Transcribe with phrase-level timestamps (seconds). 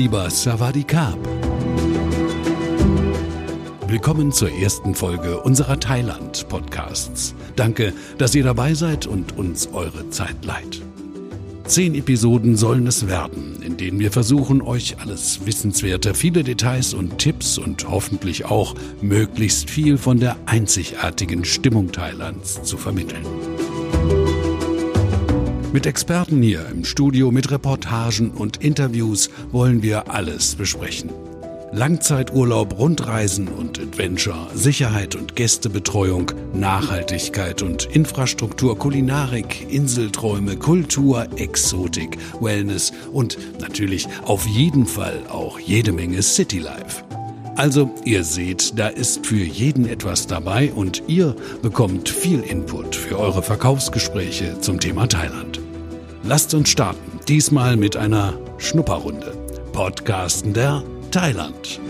[0.00, 1.18] Lieber Savadikab.
[3.86, 7.34] Willkommen zur ersten Folge unserer Thailand-Podcasts.
[7.54, 10.80] Danke, dass ihr dabei seid und uns eure Zeit leiht.
[11.66, 17.18] Zehn Episoden sollen es werden, in denen wir versuchen, euch alles Wissenswerte, viele Details und
[17.18, 23.26] Tipps und hoffentlich auch möglichst viel von der einzigartigen Stimmung Thailands zu vermitteln.
[25.72, 31.10] Mit Experten hier im Studio, mit Reportagen und Interviews wollen wir alles besprechen.
[31.72, 42.92] Langzeiturlaub, Rundreisen und Adventure, Sicherheit und Gästebetreuung, Nachhaltigkeit und Infrastruktur, Kulinarik, Inselträume, Kultur, Exotik, Wellness
[43.12, 47.04] und natürlich auf jeden Fall auch jede Menge Citylife.
[47.54, 53.18] Also, ihr seht, da ist für jeden etwas dabei und ihr bekommt viel Input für
[53.18, 55.59] eure Verkaufsgespräche zum Thema Thailand.
[56.30, 59.36] Lasst uns starten, diesmal mit einer Schnupperrunde.
[59.72, 61.80] Podcasten der Thailand.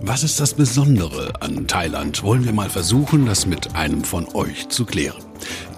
[0.00, 2.24] Was ist das Besondere an Thailand?
[2.24, 5.22] Wollen wir mal versuchen, das mit einem von euch zu klären.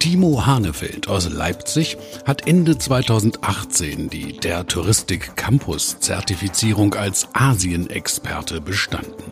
[0.05, 9.23] Timo Hanefeld aus Leipzig hat Ende 2018 die der Touristik Campus Zertifizierung als Asien-Experte bestanden.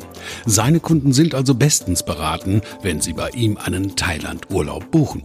[0.47, 5.21] Seine Kunden sind also bestens beraten, wenn sie bei ihm einen Thailand-Urlaub buchen.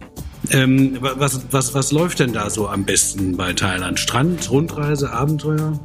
[0.51, 3.99] Ähm, was, was, was läuft denn da so am besten bei Thailand?
[3.99, 5.79] Strand, Rundreise, Abenteuer?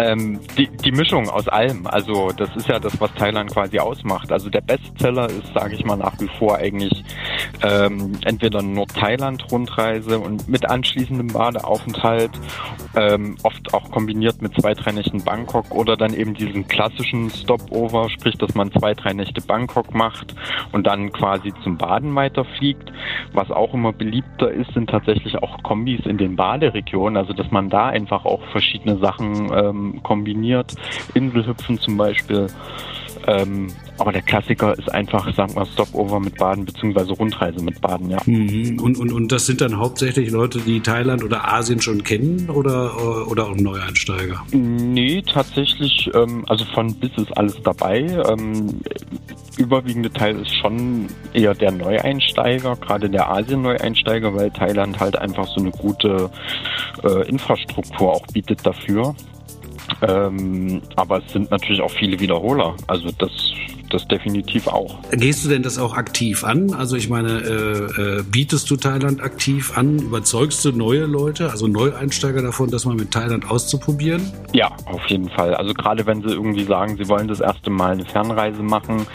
[0.00, 1.86] Ähm, die, die Mischung aus allem.
[1.86, 4.32] Also das ist ja das, was Thailand quasi ausmacht.
[4.32, 7.04] Also der Bestseller ist, sage ich mal, nach wie vor eigentlich
[7.62, 12.30] ähm, entweder Nord-Thailand-Rundreise und mit anschließendem Badeaufenthalt,
[12.96, 18.08] ähm, oft auch kombiniert mit zwei, drei Nächten Bangkok oder dann eben diesen klassischen Stopover,
[18.10, 20.34] sprich, dass man zwei, drei Nächte Bangkok macht
[20.72, 22.90] und dann quasi zum Baden weiterfliegt.
[23.32, 27.68] Was auch immer beliebter ist, sind tatsächlich auch Kombis in den Baderegionen, also dass man
[27.68, 30.74] da einfach auch verschiedene Sachen ähm, kombiniert.
[31.14, 32.46] Inselhüpfen zum Beispiel.
[33.26, 33.68] Ähm,
[33.98, 38.18] aber der Klassiker ist einfach, sagen wir, Stopover mit Baden beziehungsweise Rundreise mit Baden, ja.
[38.24, 38.80] Mhm.
[38.80, 43.28] Und, und, und das sind dann hauptsächlich Leute, die Thailand oder Asien schon kennen oder,
[43.28, 44.42] oder auch Neueinsteiger?
[44.52, 48.06] Nee, tatsächlich, ähm, also von bis ist alles dabei.
[48.28, 48.80] Ähm,
[49.58, 55.60] überwiegende Teil ist schon eher der Neueinsteiger, gerade der Asien-Neueinsteiger, weil Thailand halt einfach so
[55.60, 56.30] eine gute
[57.04, 59.14] äh, Infrastruktur auch bietet dafür.
[60.02, 62.74] Ähm, aber es sind natürlich auch viele Wiederholer.
[62.86, 63.30] Also das,
[63.90, 64.98] das definitiv auch.
[65.10, 66.74] Gehst du denn das auch aktiv an?
[66.74, 69.98] Also ich meine, äh, äh, bietest du Thailand aktiv an?
[69.98, 74.32] Überzeugst du neue Leute, also Neueinsteiger davon, das mal mit Thailand auszuprobieren?
[74.52, 75.54] Ja, auf jeden Fall.
[75.54, 79.06] Also gerade wenn sie irgendwie sagen, sie wollen das erste Mal eine Fernreise machen,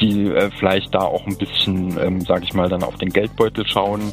[0.00, 3.66] die äh, vielleicht da auch ein bisschen, ähm, sage ich mal, dann auf den Geldbeutel
[3.66, 4.12] schauen.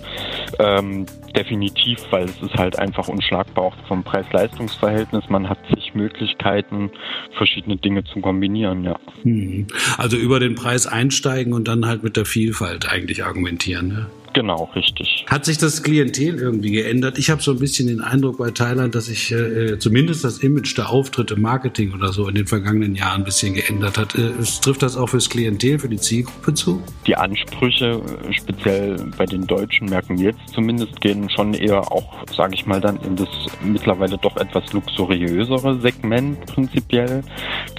[0.57, 1.05] Ähm,
[1.35, 5.29] definitiv, weil es ist halt einfach unschlagbar auch vom Preis-Leistungs-Verhältnis.
[5.29, 6.91] Man hat zig Möglichkeiten,
[7.37, 8.99] verschiedene Dinge zu kombinieren, ja.
[9.23, 9.67] Hm.
[9.97, 14.05] Also über den Preis einsteigen und dann halt mit der Vielfalt eigentlich argumentieren, ne?
[14.33, 15.25] Genau, richtig.
[15.27, 17.17] Hat sich das Klientel irgendwie geändert?
[17.17, 20.77] Ich habe so ein bisschen den Eindruck bei Thailand, dass sich äh, zumindest das Image
[20.77, 24.15] der Auftritte, Marketing oder so in den vergangenen Jahren ein bisschen geändert hat.
[24.15, 24.31] Äh,
[24.61, 26.81] trifft das auch fürs Klientel, für die Zielgruppe zu?
[27.07, 32.25] Die Ansprüche, äh, speziell bei den Deutschen, merken wir jetzt zumindest, gehen schon eher auch,
[32.35, 33.29] sage ich mal, dann in das
[33.63, 37.23] mittlerweile doch etwas luxuriösere Segment prinzipiell.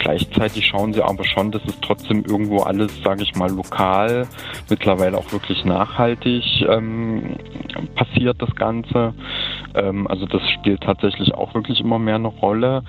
[0.01, 4.27] Gleichzeitig schauen sie aber schon, dass es trotzdem irgendwo alles, sage ich mal, lokal,
[4.71, 7.37] mittlerweile auch wirklich nachhaltig ähm,
[7.95, 9.13] passiert das Ganze.
[9.75, 12.83] Ähm, also das spielt tatsächlich auch wirklich immer mehr eine Rolle.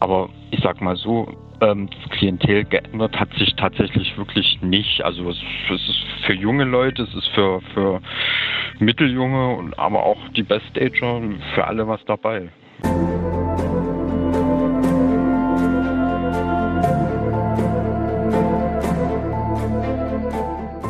[0.00, 1.28] Aber ich sag mal so,
[1.60, 5.04] ähm, das Klientel geändert hat sich tatsächlich wirklich nicht.
[5.04, 5.36] Also es,
[5.68, 8.00] es ist für junge Leute, es ist für, für
[8.78, 11.20] Mitteljunge, und aber auch die Best-Ager,
[11.54, 12.48] für alle was dabei.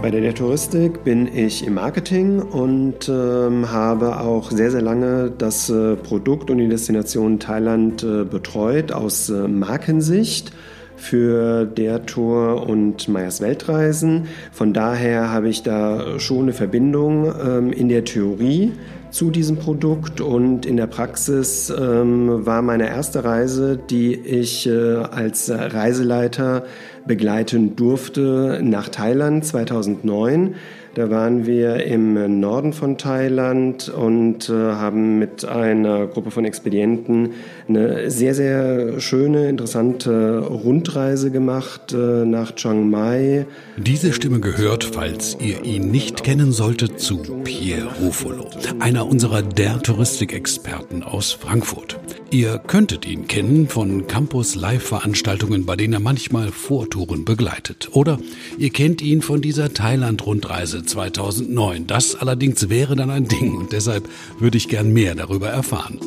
[0.05, 5.71] Bei der Touristik bin ich im Marketing und ähm, habe auch sehr, sehr lange das
[5.71, 10.53] äh, Produkt und die Destination Thailand äh, betreut aus äh, Markensicht
[10.97, 14.29] für der Tour und Meyers Weltreisen.
[14.53, 18.73] Von daher habe ich da schon eine Verbindung ähm, in der Theorie
[19.11, 24.97] zu diesem Produkt und in der Praxis ähm, war meine erste Reise, die ich äh,
[24.97, 26.65] als Reiseleiter
[27.07, 30.55] begleiten durfte nach Thailand 2009.
[30.95, 37.31] Da waren wir im Norden von Thailand und äh, haben mit einer Gruppe von Expedienten
[37.69, 43.47] eine sehr, sehr schöne, interessante Rundreise gemacht äh, nach Chiang Mai.
[43.77, 48.49] Diese Stimme gehört, falls ihr ihn nicht kennen solltet, zu Pierre Ruffolo,
[48.79, 51.99] einer unserer der Touristikexperten aus Frankfurt.
[52.31, 57.91] Ihr könntet ihn kennen von Campus Live-Veranstaltungen, bei denen er manchmal Vortouren begleitet.
[57.93, 58.19] Oder
[58.59, 61.87] ihr kennt ihn von dieser Thailand-Rundreise 2009.
[61.87, 66.01] Das allerdings wäre dann ein Ding und deshalb würde ich gern mehr darüber erfahren.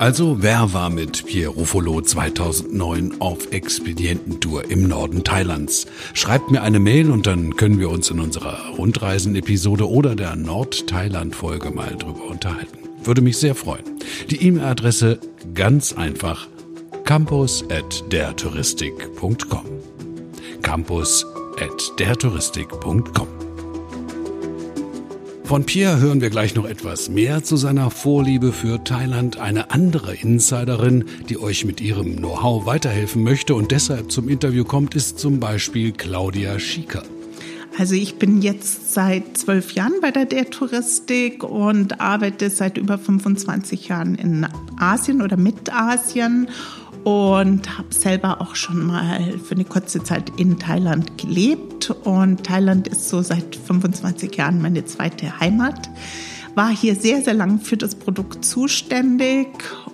[0.00, 5.86] Also, wer war mit Pierre Ruffolo 2009 auf Expediententour im Norden Thailands?
[6.14, 11.70] Schreibt mir eine Mail und dann können wir uns in unserer Rundreisen-Episode oder der Nord-Thailand-Folge
[11.70, 12.79] mal drüber unterhalten.
[13.04, 13.84] Würde mich sehr freuen.
[14.30, 15.18] Die E-Mail-Adresse
[15.54, 16.48] ganz einfach
[17.04, 19.64] campus at dertouristik.com.
[20.62, 21.26] Campus
[21.58, 23.28] at dertouristik.com.
[25.50, 29.38] Von Pierre hören wir gleich noch etwas mehr zu seiner Vorliebe für Thailand.
[29.40, 34.94] Eine andere Insiderin, die euch mit ihrem Know-how weiterhelfen möchte und deshalb zum Interview kommt,
[34.94, 37.02] ist zum Beispiel Claudia Schieker.
[37.80, 43.88] Also ich bin jetzt seit zwölf Jahren bei der Touristik und arbeite seit über 25
[43.88, 44.46] Jahren in
[44.78, 46.50] Asien oder mit Asien
[47.04, 51.88] und habe selber auch schon mal für eine kurze Zeit in Thailand gelebt.
[52.04, 55.88] Und Thailand ist so seit 25 Jahren meine zweite Heimat.
[56.54, 59.48] War hier sehr, sehr lang für das Produkt zuständig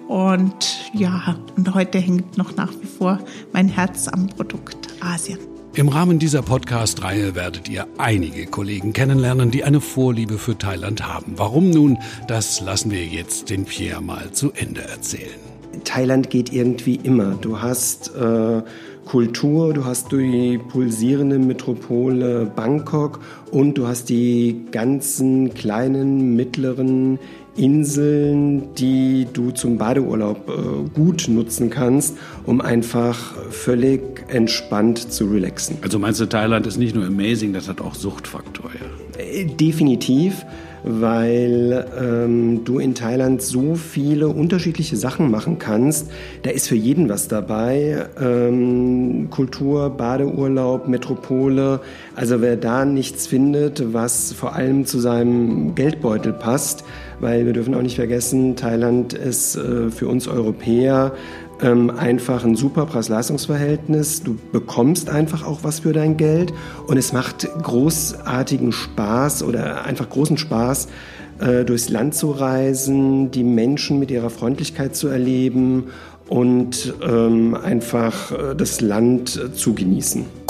[0.09, 3.21] und ja, und heute hängt noch nach wie vor
[3.53, 5.56] mein Herz am Produkt Asien.
[5.77, 11.35] Im Rahmen dieser Podcast-Reihe werdet ihr einige Kollegen kennenlernen, die eine Vorliebe für Thailand haben.
[11.37, 15.39] Warum nun, das lassen wir jetzt den Pierre mal zu Ende erzählen.
[15.85, 17.35] Thailand geht irgendwie immer.
[17.35, 18.63] Du hast äh,
[19.05, 23.21] Kultur, du hast die pulsierende Metropole Bangkok
[23.51, 27.19] und du hast die ganzen kleinen, mittleren
[27.57, 35.79] Inseln, die du zum Badeurlaub äh, gut nutzen kannst, um einfach völlig entspannt zu relaxen.
[35.83, 39.23] Also meinst du, Thailand ist nicht nur amazing, das hat auch Suchtfaktor, ja?
[39.23, 40.45] Äh, definitiv
[40.89, 46.11] weil ähm, du in Thailand so viele unterschiedliche Sachen machen kannst.
[46.45, 48.07] Da ist für jeden was dabei.
[48.21, 51.81] Ähm, Kultur, Badeurlaub, Metropole.
[52.15, 56.85] Also wer da nichts findet, was vor allem zu seinem Geldbeutel passt,
[57.21, 61.13] weil wir dürfen auch nicht vergessen, Thailand ist äh, für uns Europäer
[61.63, 64.23] ähm, einfach ein super Preis-Leistungs-Verhältnis.
[64.23, 66.53] Du bekommst einfach auch was für dein Geld
[66.87, 70.89] und es macht großartigen Spaß oder einfach großen Spaß,
[71.41, 75.85] äh, durchs Land zu reisen, die Menschen mit ihrer Freundlichkeit zu erleben
[76.29, 80.46] und ähm, einfach äh, das Land zu genießen.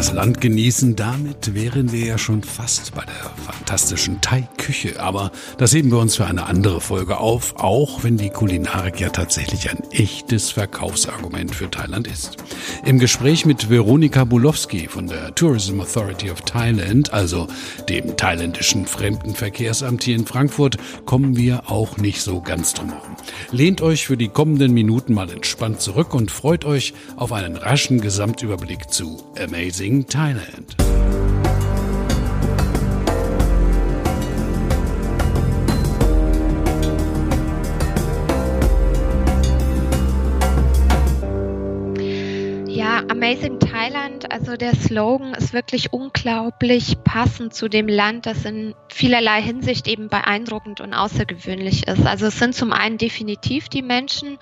[0.00, 0.96] Das Land genießen.
[0.96, 4.98] Damit wären wir ja schon fast bei der fantastischen Thai-Küche.
[4.98, 9.10] Aber das heben wir uns für eine andere Folge auf, auch wenn die Kulinarik ja
[9.10, 12.38] tatsächlich ein echtes Verkaufsargument für Thailand ist.
[12.82, 17.46] Im Gespräch mit Veronika Bulowski von der Tourism Authority of Thailand, also
[17.90, 23.16] dem thailändischen Fremdenverkehrsamt hier in Frankfurt, kommen wir auch nicht so ganz drum herum.
[23.50, 28.00] Lehnt euch für die kommenden Minuten mal entspannt zurück und freut euch auf einen raschen
[28.00, 31.19] Gesamtüberblick zu Amazing Thailand.
[43.10, 49.42] Amazing Thailand, also der Slogan ist wirklich unglaublich passend zu dem Land, das in vielerlei
[49.42, 52.06] Hinsicht eben beeindruckend und außergewöhnlich ist.
[52.06, 54.38] Also es sind zum einen definitiv die Menschen,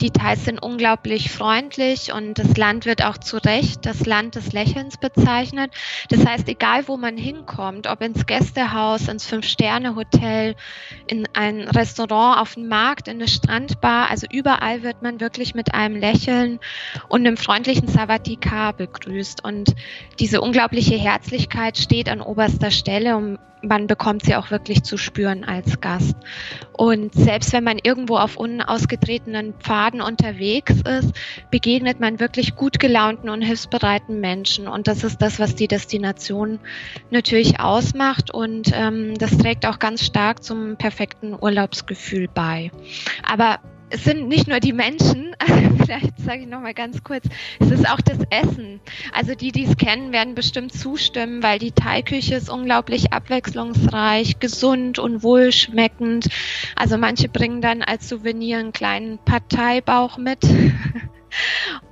[0.00, 4.52] die Thais sind unglaublich freundlich und das Land wird auch zu Recht das Land des
[4.52, 5.70] Lächelns bezeichnet.
[6.08, 10.56] Das heißt, egal wo man hinkommt, ob ins Gästehaus, ins Fünf-Sterne-Hotel,
[11.06, 15.72] in ein Restaurant, auf den Markt, in eine Strandbar, also überall wird man wirklich mit
[15.72, 16.58] einem Lächeln
[17.08, 19.44] und einem freundlichen Savatika begrüßt.
[19.44, 19.74] Und
[20.18, 25.44] diese unglaubliche Herzlichkeit steht an oberster Stelle und man bekommt sie auch wirklich zu spüren
[25.44, 26.16] als Gast.
[26.72, 31.14] Und selbst wenn man irgendwo auf unausgetretenen Pfaden unterwegs ist,
[31.50, 34.68] begegnet man wirklich gut gelaunten und hilfsbereiten Menschen.
[34.68, 36.58] Und das ist das, was die Destination
[37.10, 38.32] natürlich ausmacht.
[38.32, 42.70] Und ähm, das trägt auch ganz stark zum perfekten Urlaubsgefühl bei.
[43.22, 43.60] Aber
[43.92, 45.36] es sind nicht nur die Menschen,
[45.76, 47.26] vielleicht sage ich nochmal ganz kurz,
[47.60, 48.80] es ist auch das Essen.
[49.12, 54.98] Also die, die es kennen, werden bestimmt zustimmen, weil die Thai-Küche ist unglaublich abwechslungsreich, gesund
[54.98, 56.28] und wohlschmeckend.
[56.74, 60.38] Also manche bringen dann als Souvenir einen kleinen Parteibauch mit.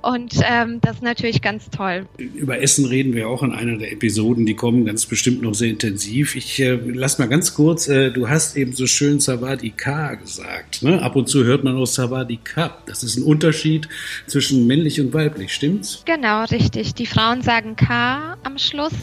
[0.01, 2.07] Und ähm, das ist natürlich ganz toll.
[2.17, 5.69] Über Essen reden wir auch in einer der Episoden, die kommen ganz bestimmt noch sehr
[5.69, 6.35] intensiv.
[6.35, 10.83] Ich äh, lass mal ganz kurz, äh, du hast eben so schön Savadi Ka gesagt.
[10.83, 11.01] Ne?
[11.01, 12.77] Ab und zu hört man auch Savadi Ka.
[12.85, 13.87] Das ist ein Unterschied
[14.27, 16.03] zwischen männlich und weiblich, stimmt's?
[16.05, 16.95] Genau, richtig.
[16.95, 18.93] Die Frauen sagen Ka am Schluss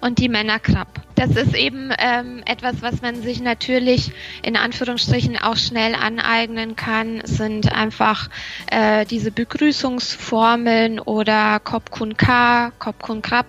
[0.00, 1.02] und die Männer Krab.
[1.22, 4.10] Das ist eben ähm, etwas, was man sich natürlich
[4.42, 8.28] in Anführungsstrichen auch schnell aneignen kann, sind einfach
[8.66, 13.46] äh, diese Begrüßungsformeln oder Kopkun Ka, Kopkun Krab,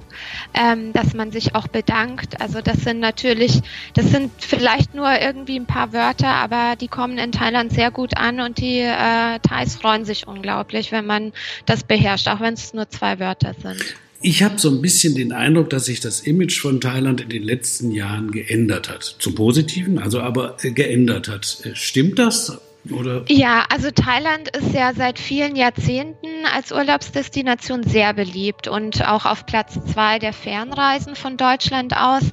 [0.53, 2.39] ähm, dass man sich auch bedankt.
[2.39, 3.63] Also das sind natürlich,
[3.96, 8.15] das sind vielleicht nur irgendwie ein paar Wörter, aber die kommen in Thailand sehr gut
[8.18, 11.34] an und die äh, Thais freuen sich unglaublich, wenn man
[11.65, 13.96] das beherrscht, auch wenn es nur zwei Wörter sind.
[14.25, 17.44] Ich habe so ein bisschen den Eindruck, dass sich das Image von Thailand in den
[17.44, 19.03] letzten Jahren geändert hat.
[19.20, 21.58] Zum Positiven, also aber äh, geändert hat.
[21.65, 22.58] Äh, stimmt das?
[22.89, 23.25] Oder?
[23.27, 29.46] Ja, also Thailand ist ja seit vielen Jahrzehnten als Urlaubsdestination sehr beliebt und auch auf
[29.46, 32.24] Platz zwei der Fernreisen von Deutschland aus.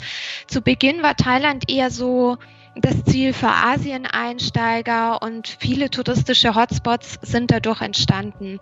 [0.47, 2.39] Zu Beginn war Thailand eher so
[2.77, 8.61] das Ziel für Asien-Einsteiger und viele touristische Hotspots sind dadurch entstanden.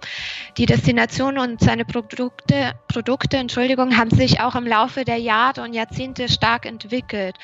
[0.57, 5.75] Die Destination und seine Produkte, Produkte Entschuldigung, haben sich auch im Laufe der Jahre und
[5.75, 7.37] Jahrzehnte stark entwickelt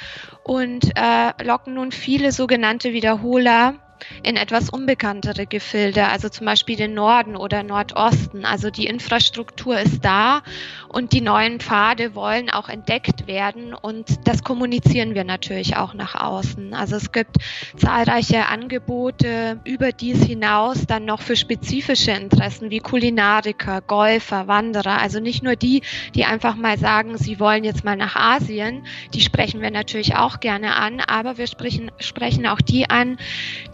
[0.43, 3.75] und äh, locken nun viele sogenannte Wiederholer
[4.23, 8.45] in etwas unbekanntere Gefilde, also zum Beispiel den Norden oder Nordosten.
[8.45, 10.43] Also die Infrastruktur ist da
[10.89, 16.15] und die neuen Pfade wollen auch entdeckt werden und das kommunizieren wir natürlich auch nach
[16.15, 16.75] außen.
[16.75, 17.37] Also es gibt
[17.77, 25.01] zahlreiche Angebote über dies hinaus dann noch für spezifische Interessen wie Kulinariker, Golfer, Wanderer.
[25.01, 25.83] Also nicht nur die,
[26.15, 30.41] die einfach mal sagen, sie wollen jetzt mal nach Asien, die sprechen wir natürlich auch
[30.41, 33.19] gerne an, aber wir sprechen, sprechen auch die an,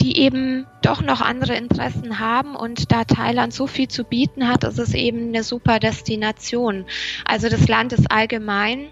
[0.01, 4.65] die eben doch noch andere Interessen haben und da Thailand so viel zu bieten hat,
[4.65, 6.85] ist es eben eine super Destination.
[7.25, 8.89] Also das Land ist allgemein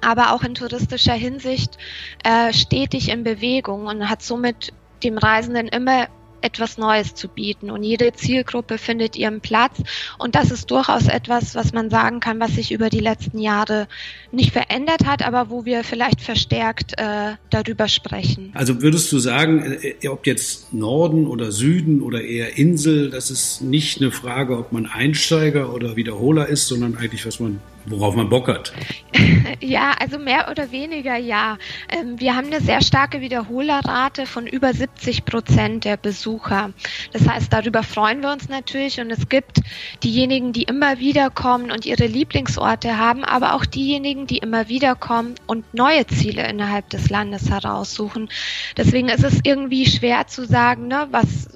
[0.00, 1.78] aber auch in touristischer Hinsicht
[2.22, 4.72] äh, stetig in Bewegung und hat somit
[5.02, 6.06] dem Reisenden immer
[6.40, 7.70] etwas Neues zu bieten.
[7.70, 9.78] Und jede Zielgruppe findet ihren Platz.
[10.18, 13.88] Und das ist durchaus etwas, was man sagen kann, was sich über die letzten Jahre
[14.32, 18.50] nicht verändert hat, aber wo wir vielleicht verstärkt äh, darüber sprechen.
[18.54, 23.62] Also würdest du sagen, äh, ob jetzt Norden oder Süden oder eher Insel, das ist
[23.62, 28.28] nicht eine Frage, ob man Einsteiger oder Wiederholer ist, sondern eigentlich, was man worauf man
[28.28, 28.72] Bock hat.
[29.60, 31.56] Ja, also mehr oder weniger ja.
[31.88, 36.72] Ähm, wir haben eine sehr starke Wiederholerrate von über 70 Prozent der Besucher.
[37.12, 39.60] Das heißt, darüber freuen wir uns natürlich und es gibt
[40.04, 44.94] diejenigen, die immer wieder kommen und ihre Lieblingsorte haben, aber auch diejenigen, die immer wieder
[44.94, 48.28] kommen und neue Ziele innerhalb des Landes heraussuchen.
[48.76, 51.48] Deswegen ist es irgendwie schwer zu sagen, ne, was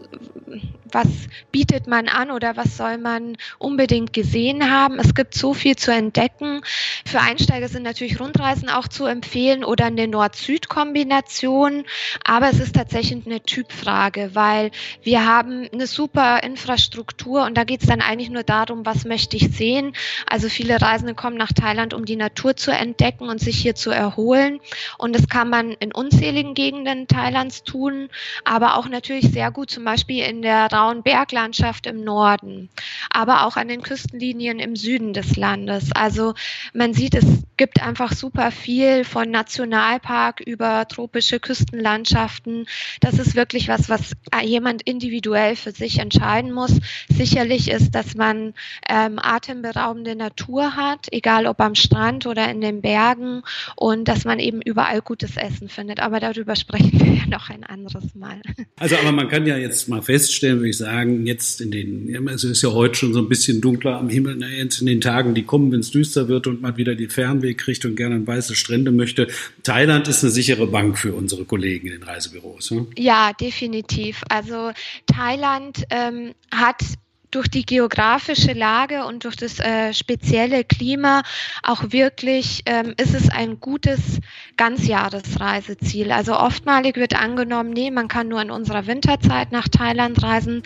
[0.93, 1.09] was
[1.53, 4.99] bietet man an oder was soll man unbedingt gesehen haben.
[4.99, 6.63] Es gibt so viel zu entdecken.
[7.05, 11.85] Für Einsteiger sind natürlich Rundreisen auch zu empfehlen oder eine Nord-Süd-Kombination.
[12.25, 14.71] Aber es ist tatsächlich eine Typfrage, weil
[15.03, 19.37] wir haben eine super Infrastruktur und da geht es dann eigentlich nur darum, was möchte
[19.37, 19.95] ich sehen.
[20.27, 23.91] Also viele Reisende kommen nach Thailand, um die Natur zu entdecken und sich hier zu
[23.91, 24.61] erholen.
[24.99, 28.09] Und das kann man in unzähligen Gegenden Thailands tun,
[28.45, 32.71] aber auch natürlich sehr gut zum Beispiel in der grauen Berglandschaft im Norden,
[33.11, 35.93] aber auch an den Küstenlinien im Süden des Landes.
[35.93, 36.33] Also
[36.73, 37.27] man sieht, es
[37.59, 42.67] gibt einfach super viel von Nationalpark über tropische Küstenlandschaften.
[43.01, 46.81] Das ist wirklich was, was jemand individuell für sich entscheiden muss.
[47.11, 48.55] Sicherlich ist, dass man
[48.89, 53.43] ähm, atemberaubende Natur hat, egal ob am Strand oder in den Bergen
[53.77, 56.01] und dass man eben überall gutes Essen findet.
[56.01, 58.41] Aber darüber sprechen wir ja noch ein anderes Mal.
[58.79, 62.63] Also, aber man kann ja jetzt mal feststellen, ich sagen, jetzt in den, es ist
[62.63, 65.81] ja heute schon so ein bisschen dunkler am Himmel, in den Tagen, die kommen, wenn
[65.81, 69.29] es düster wird und man wieder den Fernweg kriegt und gerne an weiße Strände möchte.
[69.63, 72.71] Thailand ist eine sichere Bank für unsere Kollegen in den Reisebüros.
[72.71, 72.87] Ne?
[72.97, 74.23] Ja, definitiv.
[74.29, 74.73] Also
[75.07, 76.83] Thailand ähm, hat
[77.31, 81.23] durch die geografische Lage und durch das äh, spezielle Klima
[81.63, 84.21] auch wirklich ähm, ist es ein gutes
[84.57, 86.13] Ganzjahresreiseziel.
[86.13, 90.63] Also oftmalig wird angenommen, nee, man kann nur in unserer Winterzeit nach Thailand reisen,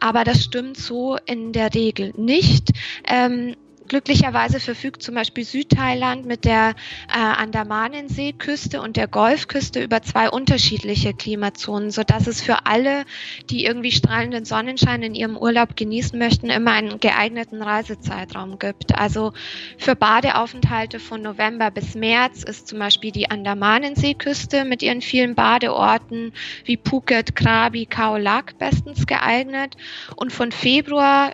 [0.00, 2.70] aber das stimmt so in der Regel nicht.
[3.06, 3.56] Ähm,
[3.92, 6.70] Glücklicherweise verfügt zum Beispiel Südthailand mit der
[7.10, 13.04] äh, Andamanenseeküste und der Golfküste über zwei unterschiedliche Klimazonen, sodass es für alle,
[13.50, 18.98] die irgendwie strahlenden Sonnenschein in ihrem Urlaub genießen möchten, immer einen geeigneten Reisezeitraum gibt.
[18.98, 19.34] Also
[19.76, 26.32] für Badeaufenthalte von November bis März ist zum Beispiel die Andamanenseeküste mit ihren vielen Badeorten
[26.64, 29.76] wie Phuket, Krabi, Khao Lak bestens geeignet.
[30.16, 31.32] Und von Februar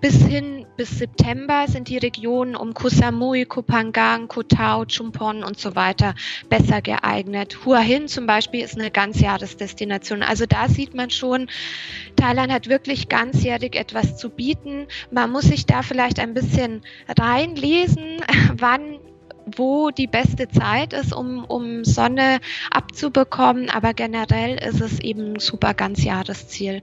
[0.00, 5.42] bis hin bis September sind die Regionen um Koh Samui, Koh Phangan, Koh Tao, Chumpon
[5.42, 6.14] und so weiter
[6.48, 7.64] besser geeignet.
[7.64, 10.22] Hua Hin zum Beispiel ist eine Ganzjahresdestination.
[10.22, 11.48] Also da sieht man schon,
[12.14, 14.86] Thailand hat wirklich ganzjährig etwas zu bieten.
[15.10, 16.82] Man muss sich da vielleicht ein bisschen
[17.18, 18.22] reinlesen,
[18.56, 19.00] wann
[19.56, 22.38] wo die beste Zeit ist, um, um Sonne
[22.70, 23.70] abzubekommen.
[23.70, 26.82] Aber generell ist es eben ein super Ganzjahresziel.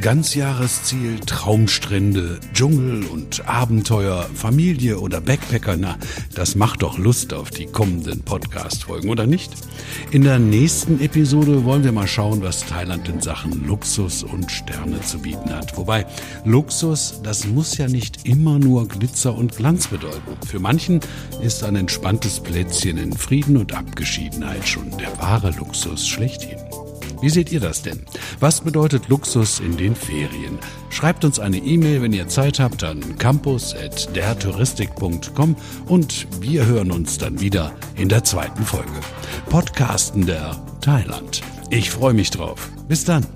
[0.00, 5.98] Ganzjahresziel, Traumstrände, Dschungel und Abenteuer, Familie oder Backpacker, na,
[6.34, 9.52] das macht doch Lust auf die kommenden Podcast-Folgen, oder nicht?
[10.10, 15.02] In der nächsten Episode wollen wir mal schauen, was Thailand in Sachen Luxus und Sterne
[15.02, 15.76] zu bieten hat.
[15.76, 16.06] Wobei
[16.46, 20.38] Luxus, das muss ja nicht immer nur Glitzer und Glanz bedeuten.
[20.46, 21.00] Für manchen
[21.42, 26.69] ist ein entspanntes Plätzchen in Frieden und Abgeschiedenheit schon der wahre Luxus schlechthin.
[27.20, 28.00] Wie seht ihr das denn?
[28.40, 30.58] Was bedeutet Luxus in den Ferien?
[30.88, 37.40] Schreibt uns eine E-Mail, wenn ihr Zeit habt, an campus.dertouristik.com und wir hören uns dann
[37.40, 38.90] wieder in der zweiten Folge.
[39.48, 41.42] Podcasten der Thailand.
[41.70, 42.70] Ich freue mich drauf.
[42.88, 43.26] Bis dann.